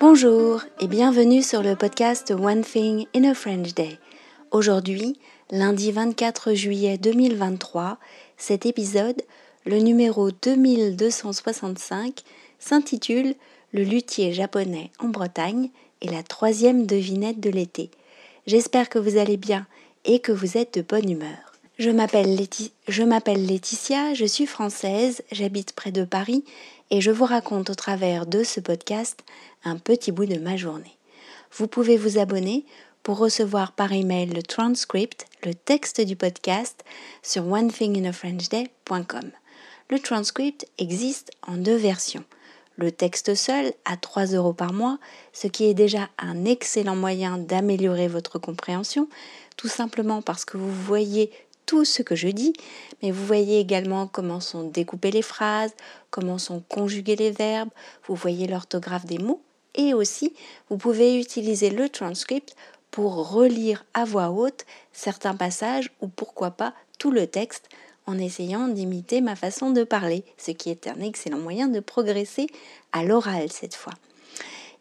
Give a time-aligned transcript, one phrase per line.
[0.00, 3.98] Bonjour et bienvenue sur le podcast One Thing in a French Day.
[4.50, 5.20] Aujourd'hui,
[5.50, 7.98] lundi 24 juillet 2023,
[8.38, 9.20] cet épisode,
[9.66, 12.22] le numéro 2265,
[12.58, 13.34] s'intitule
[13.74, 15.68] Le luthier japonais en Bretagne
[16.00, 17.90] et la troisième devinette de l'été.
[18.46, 19.66] J'espère que vous allez bien
[20.06, 21.49] et que vous êtes de bonne humeur.
[21.80, 26.44] Je m'appelle Laetitia, je suis française, j'habite près de Paris
[26.90, 29.24] et je vous raconte au travers de ce podcast
[29.64, 30.98] un petit bout de ma journée.
[31.56, 32.66] Vous pouvez vous abonner
[33.02, 36.84] pour recevoir par email le transcript, le texte du podcast
[37.22, 39.30] sur onethinginafrenchday.com.
[39.88, 42.24] Le transcript existe en deux versions.
[42.76, 44.98] Le texte seul à 3 euros par mois,
[45.32, 49.08] ce qui est déjà un excellent moyen d'améliorer votre compréhension,
[49.56, 51.30] tout simplement parce que vous voyez
[51.66, 52.52] tout ce que je dis,
[53.02, 55.72] mais vous voyez également comment sont découpées les phrases,
[56.10, 57.70] comment sont conjugués les verbes,
[58.06, 59.42] vous voyez l'orthographe des mots,
[59.74, 60.34] et aussi
[60.68, 62.56] vous pouvez utiliser le transcript
[62.90, 67.68] pour relire à voix haute certains passages ou pourquoi pas tout le texte
[68.06, 72.48] en essayant d'imiter ma façon de parler, ce qui est un excellent moyen de progresser
[72.92, 73.92] à l'oral cette fois.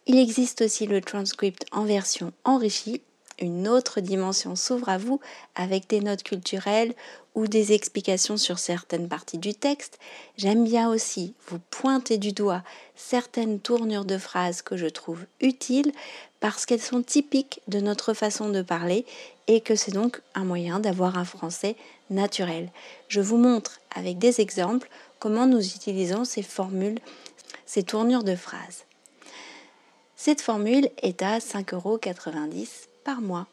[0.08, 3.02] Il existe aussi le transcript en version enrichie
[3.40, 5.20] une autre dimension s'ouvre à vous
[5.56, 6.94] avec des notes culturelles
[7.36, 10.00] ou des explications sur certaines parties du texte.
[10.38, 12.64] J'aime bien aussi vous pointer du doigt
[12.96, 15.92] certaines tournures de phrases que je trouve utiles
[16.40, 19.06] parce qu'elles sont typiques de notre façon de parler
[19.48, 21.76] et que c'est donc un moyen d'avoir un français
[22.10, 22.70] naturel.
[23.08, 27.00] Je vous montre avec des exemples comment nous utilisons ces formules,
[27.66, 28.86] ces tournures de phrases.
[30.16, 32.00] Cette formule est à 5,90 euros
[33.04, 33.48] par mois.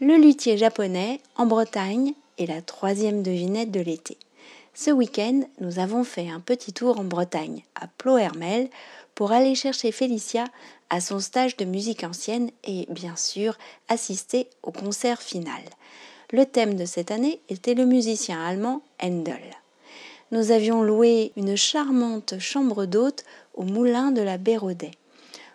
[0.00, 4.16] Le luthier japonais en Bretagne est la troisième devinette de l'été.
[4.74, 8.70] Ce week-end, nous avons fait un petit tour en Bretagne, à Plohermel,
[9.16, 10.44] pour aller chercher Félicia
[10.90, 13.58] à son stage de musique ancienne et, bien sûr,
[13.88, 15.60] assister au concert final.
[16.30, 19.42] Le thème de cette année était le musicien allemand Handel.
[20.30, 23.24] Nous avions loué une charmante chambre d'hôte
[23.54, 24.92] au moulin de la Bérodet.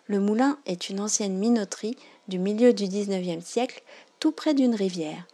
[0.08, 1.96] Le moulin est une ancienne minoterie
[2.28, 3.82] du milieu du XIXe siècle,
[4.20, 5.26] tout près d'une rivière.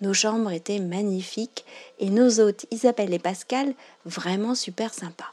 [0.00, 1.64] Nos chambres étaient magnifiques
[1.98, 3.74] et nos hôtes Isabelle et Pascal
[4.04, 5.32] vraiment super sympas.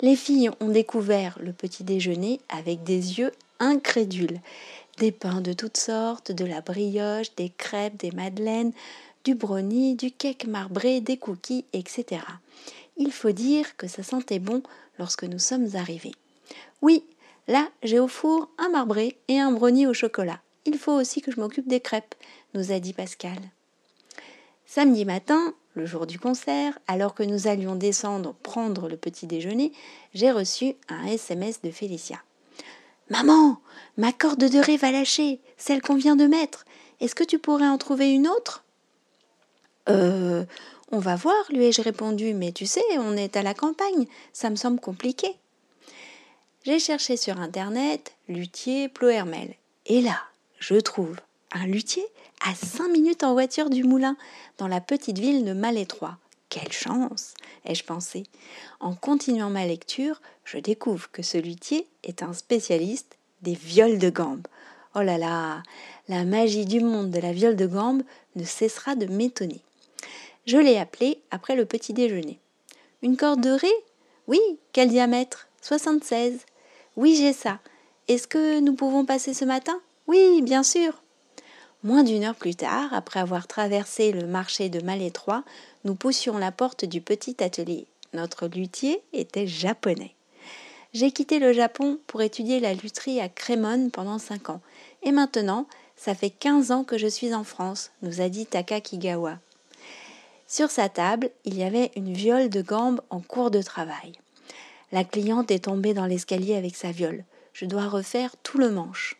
[0.00, 4.40] Les filles ont découvert le petit déjeuner avec des yeux incrédules.
[4.98, 8.72] Des pains de toutes sortes, de la brioche, des crêpes, des madeleines,
[9.24, 12.22] du brownie, du cake marbré, des cookies, etc.
[12.96, 14.62] Il faut dire que ça sentait bon
[14.98, 16.14] lorsque nous sommes arrivés.
[16.82, 17.04] Oui,
[17.50, 20.38] Là, j'ai au four un marbré et un brownie au chocolat.
[20.66, 22.14] Il faut aussi que je m'occupe des crêpes,
[22.54, 23.40] nous a dit Pascal.
[24.66, 29.72] Samedi matin, le jour du concert, alors que nous allions descendre prendre le petit déjeuner,
[30.14, 32.22] j'ai reçu un SMS de Félicia.
[33.08, 33.58] Maman,
[33.96, 36.64] ma corde de ré va lâcher, celle qu'on vient de mettre.
[37.00, 38.62] Est-ce que tu pourrais en trouver une autre?
[39.88, 40.44] Euh,
[40.92, 44.50] on va voir, lui ai-je répondu, mais tu sais, on est à la campagne, ça
[44.50, 45.34] me semble compliqué.
[46.62, 49.54] J'ai cherché sur internet luthier Plohermel.
[49.86, 50.20] Et là,
[50.58, 51.16] je trouve
[51.52, 52.04] un luthier
[52.46, 54.14] à 5 minutes en voiture du moulin,
[54.58, 56.18] dans la petite ville de Malétroit.
[56.50, 57.32] Quelle chance
[57.64, 58.24] ai-je pensé.
[58.78, 64.10] En continuant ma lecture, je découvre que ce luthier est un spécialiste des viols de
[64.10, 64.46] gambe.
[64.94, 65.62] Oh là là,
[66.08, 68.02] la magie du monde de la viole de gambe
[68.36, 69.62] ne cessera de m'étonner.
[70.44, 72.38] Je l'ai appelé après le petit déjeuner.
[73.00, 73.56] Une corde de
[74.26, 74.40] Oui,
[74.72, 75.48] quel diamètre?
[75.62, 76.40] 76.
[77.00, 77.60] Oui, j'ai ça.
[78.08, 79.80] Est-ce que nous pouvons passer ce matin?
[80.06, 81.02] Oui, bien sûr.
[81.82, 85.42] Moins d'une heure plus tard, après avoir traversé le marché de Malétroit,
[85.84, 87.86] nous poussions la porte du petit atelier.
[88.12, 90.14] Notre luthier était japonais.
[90.92, 94.60] J'ai quitté le Japon pour étudier la lutherie à Crémone pendant cinq ans.
[95.02, 98.82] Et maintenant, ça fait 15 ans que je suis en France, nous a dit Taka
[98.82, 99.38] Kigawa.
[100.46, 104.19] Sur sa table, il y avait une viole de gambe en cours de travail.
[104.92, 107.24] La cliente est tombée dans l'escalier avec sa viole.
[107.52, 109.16] Je dois refaire tout le manche.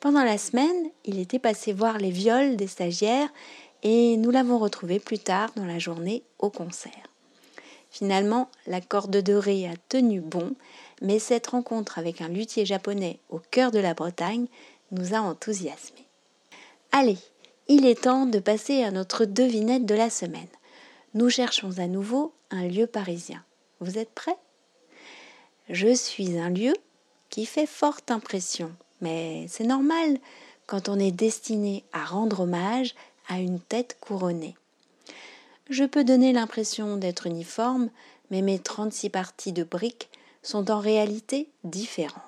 [0.00, 3.30] Pendant la semaine, il était passé voir les viols des stagiaires
[3.82, 6.92] et nous l'avons retrouvé plus tard dans la journée au concert.
[7.90, 10.54] Finalement, la corde de ré a tenu bon,
[11.00, 14.46] mais cette rencontre avec un luthier japonais au cœur de la Bretagne
[14.90, 16.06] nous a enthousiasmés.
[16.90, 17.18] Allez,
[17.68, 20.48] il est temps de passer à notre devinette de la semaine.
[21.14, 23.44] Nous cherchons à nouveau un lieu parisien.
[23.80, 24.36] Vous êtes prêts?
[25.68, 26.74] Je suis un lieu
[27.30, 28.70] qui fait forte impression,
[29.00, 30.18] mais c'est normal
[30.66, 32.94] quand on est destiné à rendre hommage
[33.28, 34.54] à une tête couronnée.
[35.70, 37.88] Je peux donner l'impression d'être uniforme,
[38.30, 40.10] mais mes 36 parties de briques
[40.42, 42.20] sont en réalité différentes.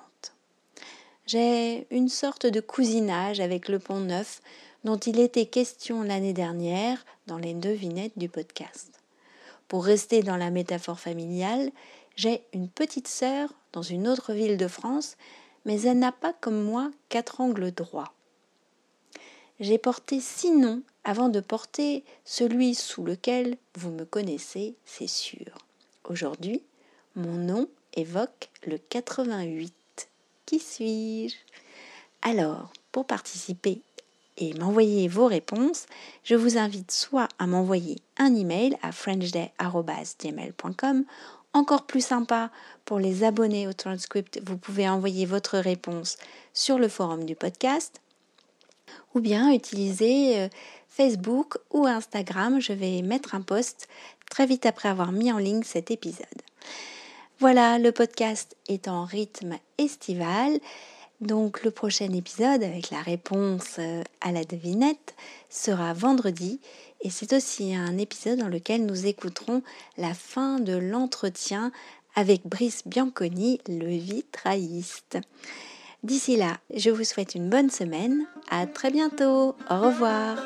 [1.27, 4.41] j'ai une sorte de cousinage avec le pont neuf
[4.83, 8.89] dont il était question l'année dernière dans les devinettes du podcast.
[9.67, 11.71] Pour rester dans la métaphore familiale,
[12.17, 15.15] j'ai une petite sœur dans une autre ville de France,
[15.65, 18.11] mais elle n'a pas comme moi quatre angles droits.
[19.59, 25.57] J'ai porté six noms avant de porter celui sous lequel vous me connaissez, c'est sûr.
[26.03, 26.63] Aujourd'hui,
[27.15, 29.73] mon nom évoque le 88.
[30.45, 31.35] Qui suis-je?
[32.21, 33.81] Alors, pour participer
[34.37, 35.85] et m'envoyer vos réponses,
[36.23, 41.05] je vous invite soit à m'envoyer un email à frenchday.gmail.com
[41.53, 42.51] encore plus sympa
[42.85, 46.17] pour les abonnés au transcript, vous pouvez envoyer votre réponse
[46.53, 48.01] sur le forum du podcast
[49.15, 50.49] ou bien utiliser euh,
[50.87, 52.59] Facebook ou Instagram.
[52.59, 53.87] Je vais mettre un post
[54.29, 56.25] très vite après avoir mis en ligne cet épisode.
[57.39, 60.59] Voilà, le podcast est en rythme estival.
[61.19, 65.15] Donc le prochain épisode avec la réponse euh, à la devinette
[65.49, 66.59] sera vendredi
[67.01, 69.63] et c'est aussi un épisode dans lequel nous écouterons
[69.97, 71.71] la fin de l'entretien
[72.15, 75.19] avec Brice Bianconi, le vitrailliste.
[76.03, 78.25] D'ici là, je vous souhaite une bonne semaine.
[78.49, 79.55] À très bientôt.
[79.69, 80.37] Au revoir.